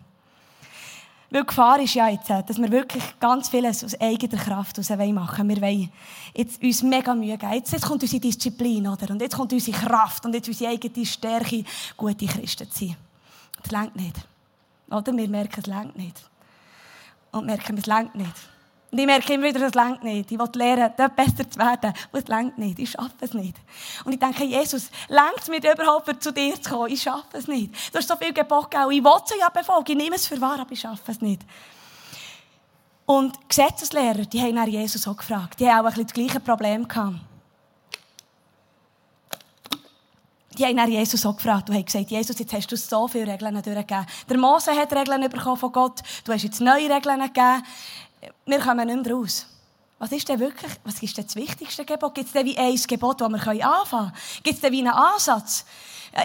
[1.29, 4.97] Weil die Gefahr ist ja jetzt, dass wir wirklich ganz vieles aus eigener Kraft machen
[4.99, 5.49] wollen.
[5.49, 5.91] Wir wollen
[6.35, 7.53] jetzt uns mega Mühe geben.
[7.53, 9.09] Jetzt, jetzt kommt unsere Disziplin, oder?
[9.09, 11.63] Und jetzt kommt unsere Kraft und jetzt unsere eigene Stärke,
[11.95, 12.97] gute Christen zu sein.
[13.63, 14.15] Das längt nicht.
[14.89, 15.15] Oder?
[15.15, 16.21] Wir merken, es längt nicht.
[17.31, 18.35] Und merken, es längt nicht.
[18.91, 20.31] Und ich merke immer wieder, es längt nicht.
[20.31, 21.93] Ich will lernen, dort besser zu werden.
[22.11, 22.77] Und es längt nicht.
[22.77, 23.55] Ich schaffe es nicht.
[24.03, 26.91] Und ich denke, Jesus, längt es mir überhaupt, zu dir zu kommen?
[26.91, 27.73] Ich schaffe es nicht.
[27.93, 28.91] Du hast so viel Gebot gegeben.
[28.91, 29.91] Ich will es ja befolgen.
[29.91, 31.41] Ich nehme es für wahr, aber ich schaffe es nicht.
[33.05, 35.59] Und Gesetzeslehrer, die haben nach Jesus auch gefragt.
[35.61, 37.15] Die haben auch ein bisschen das gleiche Problem gehabt.
[40.57, 43.31] die haben dann Jesus auch gefragt und haben gesagt, Jesus, jetzt hast du so viele
[43.31, 44.05] Regeln durchgegeben.
[44.29, 47.63] Der Mose hat Regeln bekommen von Gott, du hast jetzt neue Regeln gegeben.
[48.45, 49.45] Wir kommen nicht mehr raus.
[49.99, 52.15] Was ist denn wirklich, was ist denn das wichtigste Gebot?
[52.15, 54.13] Gibt es denn wie ein Gebot, das wir anfangen können?
[54.43, 55.63] Gibt es denn wie einen Ansatz?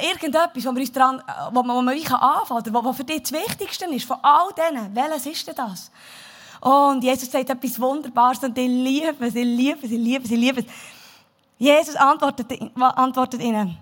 [0.03, 3.23] Irgendetwas, wo wir uns dran, wo man, wo man wie anfangen kann, wo, für dich
[3.23, 4.95] das Wichtigste ist, von all denen.
[4.95, 5.91] Welches ist denn das?
[6.61, 10.31] Und Jesus sagt etwas Wunderbares und ich liebe es, ich liebe es, ich liebe es,
[10.31, 10.67] ich liebe es.
[11.59, 13.77] Jesus antwortet, antwortet ihnen,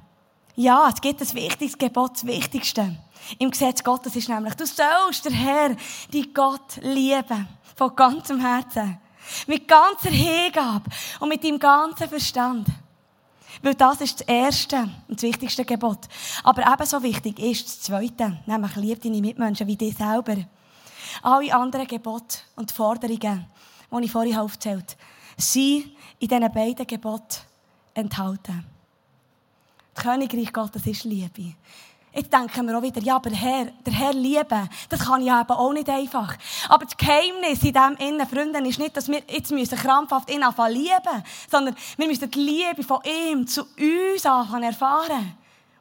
[0.56, 2.96] ja, es gibt das wichtigste Gebot, das Wichtigste.
[3.38, 5.76] Im Gesetz Gottes ist nämlich, du sollst den Herr,
[6.12, 7.48] die Gott lieben.
[7.74, 8.98] Von ganzem Herzen.
[9.46, 12.68] Mit ganzer Hingabe und mit deinem ganzen Verstand.
[13.62, 14.76] Weil das ist das erste
[15.08, 16.00] und das wichtigste Gebot.
[16.42, 20.36] Aber ebenso wichtig ist das zweite, nämlich lieb deine Mitmenschen wie dich selber.
[21.22, 23.46] Alle anderen Gebote und Forderungen,
[23.90, 27.38] die ich vorhin aufgezählt habe, sind in diesen beiden Geboten
[27.94, 28.66] enthalten.
[29.94, 31.54] Das Königreich Gottes ist Liebe.
[32.14, 35.26] Jetzt denken wir auch wieder, ja, aber der Herr, der Herr lieben, das kann ich
[35.26, 36.36] eben auch nicht einfach.
[36.68, 40.44] Aber das Geheimnis in diesem Innen, Freunde, ist nicht, dass wir jetzt müssen krampfhaft ihn
[40.44, 45.34] anfangen lieben, sondern wir müssen die Liebe von ihm zu uns anfangen erfahren.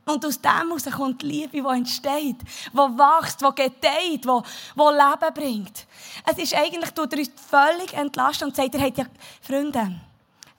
[0.06, 2.38] Und aus dem heraus kommt die Liebe, die entsteht,
[2.74, 4.42] die wächst, die gedeiht, die,
[4.76, 5.86] die Leben bringt.
[6.26, 9.06] Es ist eigentlich, tut er uns völlig entlastet und sagt, ihr habt ja,
[9.40, 10.02] Freunde,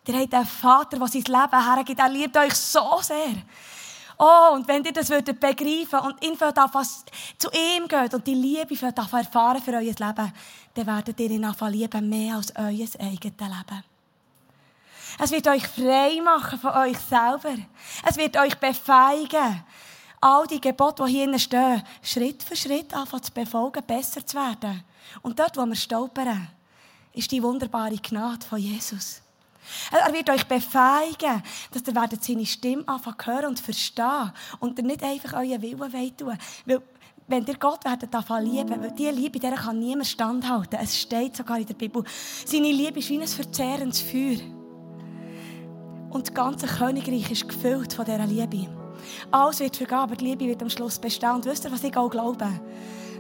[0.06, 3.42] ihr habt einen Vater, der sein Leben hergibt, er liebt euch so sehr.
[4.18, 7.05] Oh, und wenn ihr das würdet begreifen und ihn was
[7.38, 10.33] zu ihm geht und die Liebe für erfahren für euer Leben,
[10.74, 13.85] dann werdet ihr ihn anfangen lieben mehr als euer eigenes Leben.
[15.18, 17.57] Es wird euch frei machen von euch selber.
[18.05, 19.64] Es wird euch befeigen,
[20.20, 24.83] all die Gebote, die hier stehen, Schritt für Schritt anfangen zu befolgen, besser zu werden.
[25.22, 26.48] Und dort, wo wir stolpern,
[27.12, 29.23] ist die wunderbare Gnade von Jesus.
[29.90, 35.03] Er wird euch befeigen, dass ihr seine Stimme anfangen hören und verstehen und ihr nicht
[35.03, 36.83] einfach euren Willen tun Weil,
[37.27, 40.79] wenn ihr Gott werdet lieben, weil diese Liebe, der kann niemand standhalten.
[40.83, 42.05] Es steht sogar in der Bibel.
[42.44, 44.40] Seine Liebe ist wie ein verzehrendes Feuer.
[46.11, 48.68] Und das ganze Königreich ist gefüllt von dieser Liebe.
[49.31, 51.33] Alles wird vergeben, aber die Liebe wird am Schluss bestehen.
[51.33, 52.48] Und wisst ihr, was ich auch glaube?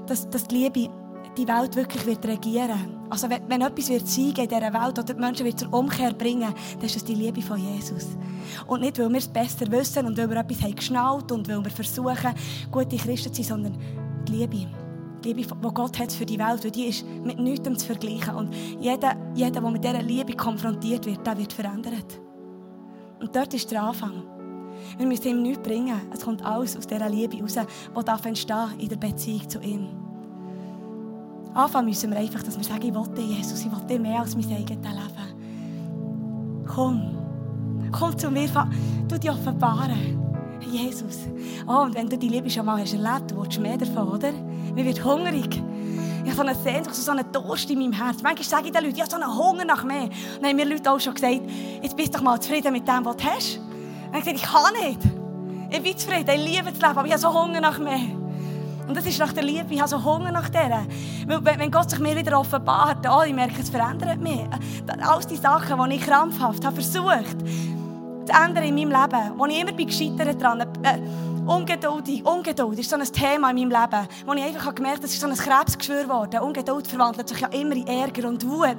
[0.06, 0.90] Dass, dass die Liebe
[1.36, 5.14] die Welt wirklich wird regieren Also wenn, wenn etwas wird siegen in dieser Welt oder
[5.14, 8.16] die Menschen wird zur Umkehr bringen, dann ist das die Liebe von Jesus.
[8.66, 11.62] Und nicht, weil wir es besser wissen und weil wir etwas haben geschnallt und weil
[11.62, 12.34] wir versuchen,
[12.70, 13.78] gute Christen zu sein, sondern
[14.26, 14.66] die Liebe.
[15.24, 18.34] Die Liebe, die Gott hat für die Welt, weil die ist mit nichts zu vergleichen.
[18.34, 22.20] Und jeder, jeder, der mit dieser Liebe konfrontiert wird, der wird verändert.
[23.20, 24.22] Und dort ist der Anfang.
[24.98, 26.00] Wir müssen ihm nichts bringen.
[26.12, 30.13] Es kommt alles aus dieser Liebe raus, die entstehen in der Beziehung zu ihm.
[31.54, 34.44] Anfangen müssen wir einfach, dass wir sagen, ich will Jesus, ich will mehr als mein
[34.46, 36.64] eigenes Leben.
[36.66, 37.16] Komm,
[37.92, 38.48] komm zu mir,
[39.08, 40.20] du dich offenbaren.
[40.60, 41.18] Jesus.
[41.68, 44.32] Oh, und wenn du die Liebe schon mal hast erlebt, du willst mehr davon, oder?
[44.32, 45.62] Man wird hungrig.
[46.24, 48.22] Ich habe so eine Sehnsucht, so einen Durst in meinem Herz.
[48.22, 50.04] Manchmal sage ich den Leuten, ich habe so einen Hunger nach mehr.
[50.04, 51.42] Und dann haben mir Leute auch schon gesagt,
[51.82, 53.58] jetzt bist du doch mal zufrieden mit dem, was du hast.
[53.58, 53.64] Und
[54.12, 55.00] dann habe ich gesagt, ich kann nicht.
[55.70, 58.23] Ich bin zufrieden, ich liebe das Leben, aber ich habe so Hunger nach mehr.
[58.86, 59.66] Und das ist nach der Liebe.
[59.70, 60.82] Ich habe so Hunger nach der.
[61.26, 64.40] Wenn Gott sich mir wieder offenbart, oh, ich merke, es verändert mich.
[65.00, 67.36] All die Sachen, die ich krampfhaft habe versucht
[68.26, 70.60] zu ändern in meinem Leben, wo ich immer bin gescheitert dran.
[70.60, 70.98] Äh,
[71.46, 75.12] Ungeduldig, Ungeduld ist so ein Thema in meinem Leben, wo ich einfach gemerkt habe, das
[75.12, 76.40] ist so ein Krebsgeschwür geworden.
[76.40, 78.76] Ungeduld verwandelt sich ja immer in Ärger und Wut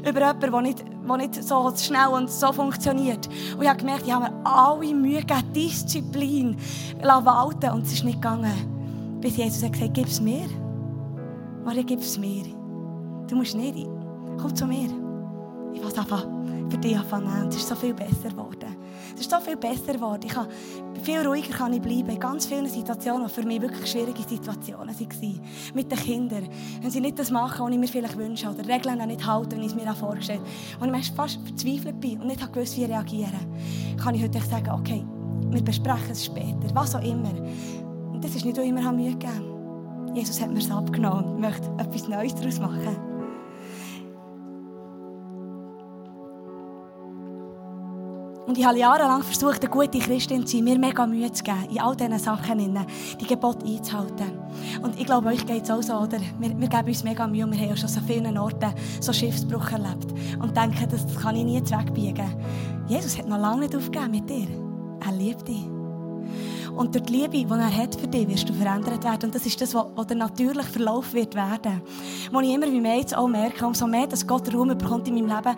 [0.00, 3.28] über jemanden, der nicht, der nicht so schnell und so funktioniert.
[3.56, 6.56] Und ich habe gemerkt, ich habe mir alle Mühe gegeben, Disziplin
[7.00, 8.75] walten und es ist nicht gegangen.
[9.20, 10.48] Bis Jesus hat gesagt, gib es mir.
[11.64, 12.44] Maria, gib es mir.
[13.28, 13.86] Du musst nicht.
[14.40, 14.88] Komm zu mir.
[15.72, 16.26] Ich will einfach
[16.70, 17.48] für dich anfangen.
[17.48, 18.76] Es ist so viel besser geworden.
[19.14, 20.22] Es ist so viel besser geworden.
[20.24, 20.46] Ich kann,
[21.02, 22.08] viel ruhiger kann ich bleiben.
[22.08, 25.40] In ganz vielen Situationen, die für mich wirklich schwierige Situationen waren.
[25.74, 26.48] Mit den Kindern.
[26.80, 28.48] Wenn sie nicht das machen, was ich mir vielleicht wünsche.
[28.48, 30.40] Oder Regeln nicht halten, wie ich es mir vorgestellt
[30.80, 30.90] habe.
[30.90, 33.32] Und ich fast verzweifelt bin und nicht gewusst, wie reagieren.
[33.96, 35.04] Kann ich heute sagen, okay,
[35.50, 36.74] wir besprechen es später.
[36.74, 37.32] Was auch immer.
[38.16, 41.40] Und das ist nicht, was ich immer Mühe gegeben Jesus hat mir es abgenommen und
[41.40, 42.96] möchte etwas Neues daraus machen.
[48.46, 51.68] Und ich habe jahrelang versucht, eine gute Christin zu sein, mir mega Mühe zu geben,
[51.68, 52.78] in all diesen Sachen
[53.20, 54.32] die Gebote einzuhalten.
[54.82, 56.18] Und ich glaube, euch geht es auch so, oder?
[56.38, 59.12] Wir, wir geben uns mega Mühe und wir haben auch schon so vielen Orten so
[59.12, 60.10] Schiffsbruch erlebt.
[60.40, 62.34] Und denken, das kann ich nie wegbiegen.
[62.88, 64.48] Jesus hat noch lange nicht aufgegeben mit dir.
[65.04, 65.75] Er liebt dich.
[66.76, 69.24] Und durch die Liebe, die er hat für dich, wirst du verändert werden.
[69.24, 71.80] Und das ist das, was der natürliche Verlauf wird werden.
[72.30, 75.14] Wo ich immer wie mehr jetzt auch merke, umso mehr, dass Gott Raum bekommt in
[75.14, 75.56] meinem Leben,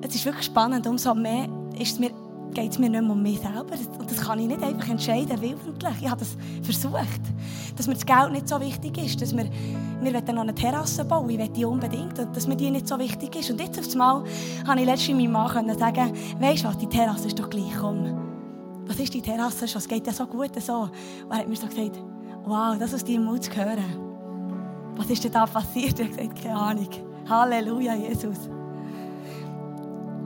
[0.00, 2.10] es ist wirklich spannend, umso mehr ist es mir
[2.54, 3.74] geht es mir nicht mehr um mich selber.
[3.98, 5.94] Und das kann ich nicht einfach entscheiden, willentlich.
[6.00, 7.20] Ich habe das versucht.
[7.76, 9.20] Dass mir das Geld nicht so wichtig ist.
[9.20, 9.44] Dass wir,
[10.00, 11.28] wir wollen noch eine Terrasse bauen.
[11.30, 12.18] Ich will die unbedingt.
[12.18, 13.50] Und dass mir die nicht so wichtig ist.
[13.50, 14.24] Und jetzt auf einmal
[14.66, 18.27] habe ich letztens meinem Mann sagen weisst du was, die Terrasse ist doch gleich, komm.
[18.88, 19.80] Was ist die Terrasse schon?
[19.80, 20.80] Es geht ja so gut so.
[20.82, 20.90] Und
[21.30, 22.02] er hat mir so gesagt,
[22.44, 23.84] wow, das aus deinem Mut zu hören.
[24.96, 26.00] Was ist denn da passiert?
[26.00, 26.88] Er hat gesagt, keine Ahnung.
[27.28, 28.48] Halleluja, Jesus.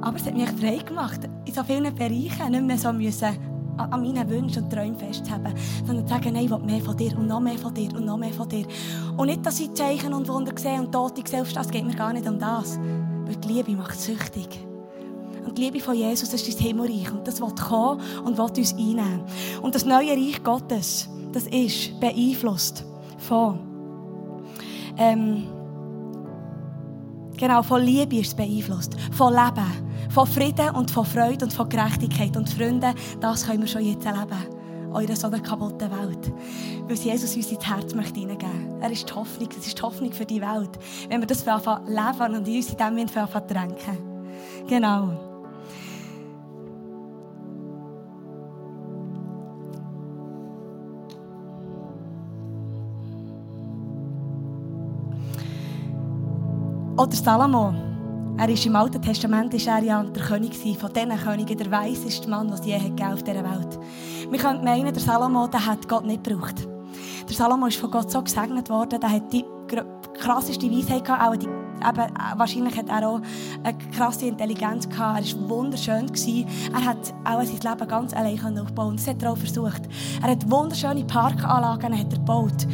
[0.01, 3.37] Aber es hat mich frei gemacht, in so vielen Bereichen nicht mehr so müssen
[3.77, 5.55] an meinen Wünschen und Träumen festzuhalten,
[5.87, 8.05] sondern zu sagen, nein, ich will mehr von dir und noch mehr von dir und
[8.05, 8.67] noch mehr von dir.
[9.17, 12.13] Und nicht, dass ich Zeichen und Wunder sehe und Tote sehe, das geht mir gar
[12.13, 12.79] nicht um das.
[13.25, 14.67] Weil die Liebe macht süchtig.
[15.45, 17.13] Und die Liebe von Jesus, das ist dein Himmelreich.
[17.13, 19.23] Und das wird kommen und will uns einnehmen.
[19.61, 22.85] Und das neue Reich Gottes, das ist beeinflusst
[23.19, 23.59] von
[24.99, 25.45] ähm,
[27.37, 31.69] genau, von Liebe ist es beeinflusst, von Leben von Frieden und von Freude und von
[31.69, 32.37] Gerechtigkeit.
[32.37, 34.47] Und Freunde, das können wir schon jetzt erleben.
[34.93, 36.31] Eure so kaputten Welt.
[36.87, 38.83] Weil Jesus uns ins Herz möchte hineingeben.
[38.83, 40.79] Er ist die Hoffnung, es ist die Hoffnung für die Welt.
[41.09, 43.99] Wenn wir das leben und uns in dem Wind tränken.
[44.69, 45.32] Genau.
[57.03, 57.75] Oder Salomo.
[58.39, 62.31] Er ist im Alten Testament ist er ja der König von diesen Königen, der weiseste
[62.31, 63.81] Mann, was je auf dieser Welt.
[64.31, 66.69] Wir können meinen, der Salomo, der hat Gott nicht gebraucht.
[67.29, 69.45] Der Salomo ist von Gott so gesegnet worden, der hat die
[70.17, 71.49] krasseste Weisheit gehabt, auch die,
[71.89, 73.21] eben, äh, wahrscheinlich hat er auch
[73.63, 76.07] eine krasse Intelligenz gehabt, er war wunderschön.
[76.07, 76.47] Gewesen.
[76.75, 79.83] Er hat auch sein Leben ganz allein aufbauen Das hat er auch versucht.
[80.23, 82.67] Er hat wunderschöne Parkanlagen hat er gebaut.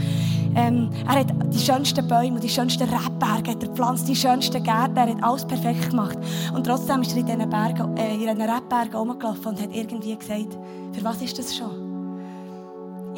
[0.55, 4.97] Ähm, er hat die schönsten Bäume und die schönsten Rebberge er gepflanzt, die schönsten Gärten,
[4.97, 6.19] er hat alles perfekt gemacht.
[6.55, 10.17] Und trotzdem ist er in diesen, Bergen, äh, in diesen Rebbergen rumgelaufen und hat irgendwie
[10.17, 10.59] gesagt,
[10.93, 11.88] für was ist das schon?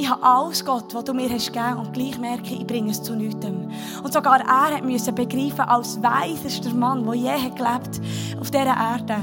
[0.01, 3.03] Ich habe alles, Gott, was du mir hast gegeben und gleich merke, ich bringe es
[3.03, 3.45] zu nichts.
[3.45, 8.01] Und sogar er musste begreifen, als weisester Mann, der je hat gelebt
[8.41, 9.17] auf dieser Erde,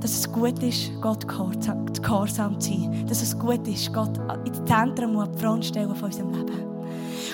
[0.00, 3.04] dass es gut ist, Gott gehorsam zu sein.
[3.06, 6.64] Dass es gut ist, Gott ins Zentrum und die Front stellen von unserem Leben.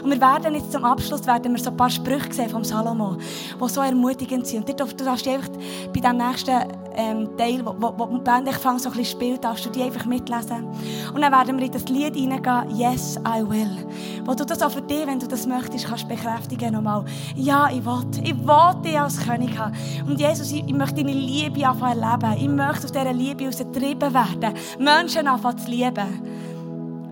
[0.02, 3.18] Und wir werden jetzt zum Abschluss werden wir so ein paar Sprüche sehen vom Salomo,
[3.62, 4.68] die so ermutigend sind.
[4.68, 5.50] Und du darfst einfach
[5.94, 6.58] bei dem nächsten
[7.00, 9.82] ähm, Teil, wo, wo, wo Band ich fang, so ein bisschen spielt, darfst du die
[9.82, 10.66] einfach mitlesen.
[11.14, 13.86] Und dann werden wir in das Lied hineingehen, Yes, I will.
[14.24, 17.04] Wo du das auch für dich, wenn du das möchtest, kannst bekräftigen nochmal.
[17.34, 18.04] Ja, ich will.
[18.22, 19.74] Ich will dich als König haben.
[20.06, 22.36] Und Jesus, ich, ich möchte deine Liebe anfangen erleben.
[22.40, 24.54] Ich möchte aus dieser Liebe herausgetrieben werden.
[24.78, 26.49] Menschen anfangen zu lieben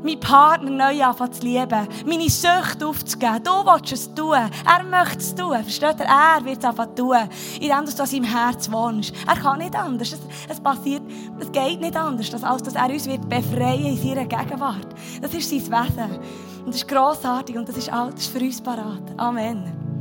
[0.03, 3.43] meinen Partner neu anfangen zu lieben, meine Sucht aufzugeben.
[3.43, 4.33] Du willst es tun.
[4.35, 5.63] Er möchte es tun.
[5.63, 6.07] Versteht ihr?
[6.07, 7.17] Er wird es anfangen tun,
[7.61, 9.15] indem du es im Herz wohnst.
[9.27, 10.13] Er kann nicht anders.
[10.13, 11.03] Es, es, passiert,
[11.39, 14.89] es geht nicht anders, als dass er uns wird befreien in seiner Gegenwart.
[15.21, 16.19] Das ist sein Wesen.
[16.65, 19.03] Und das ist grossartig und das ist alles für uns parat.
[19.17, 19.98] Amen.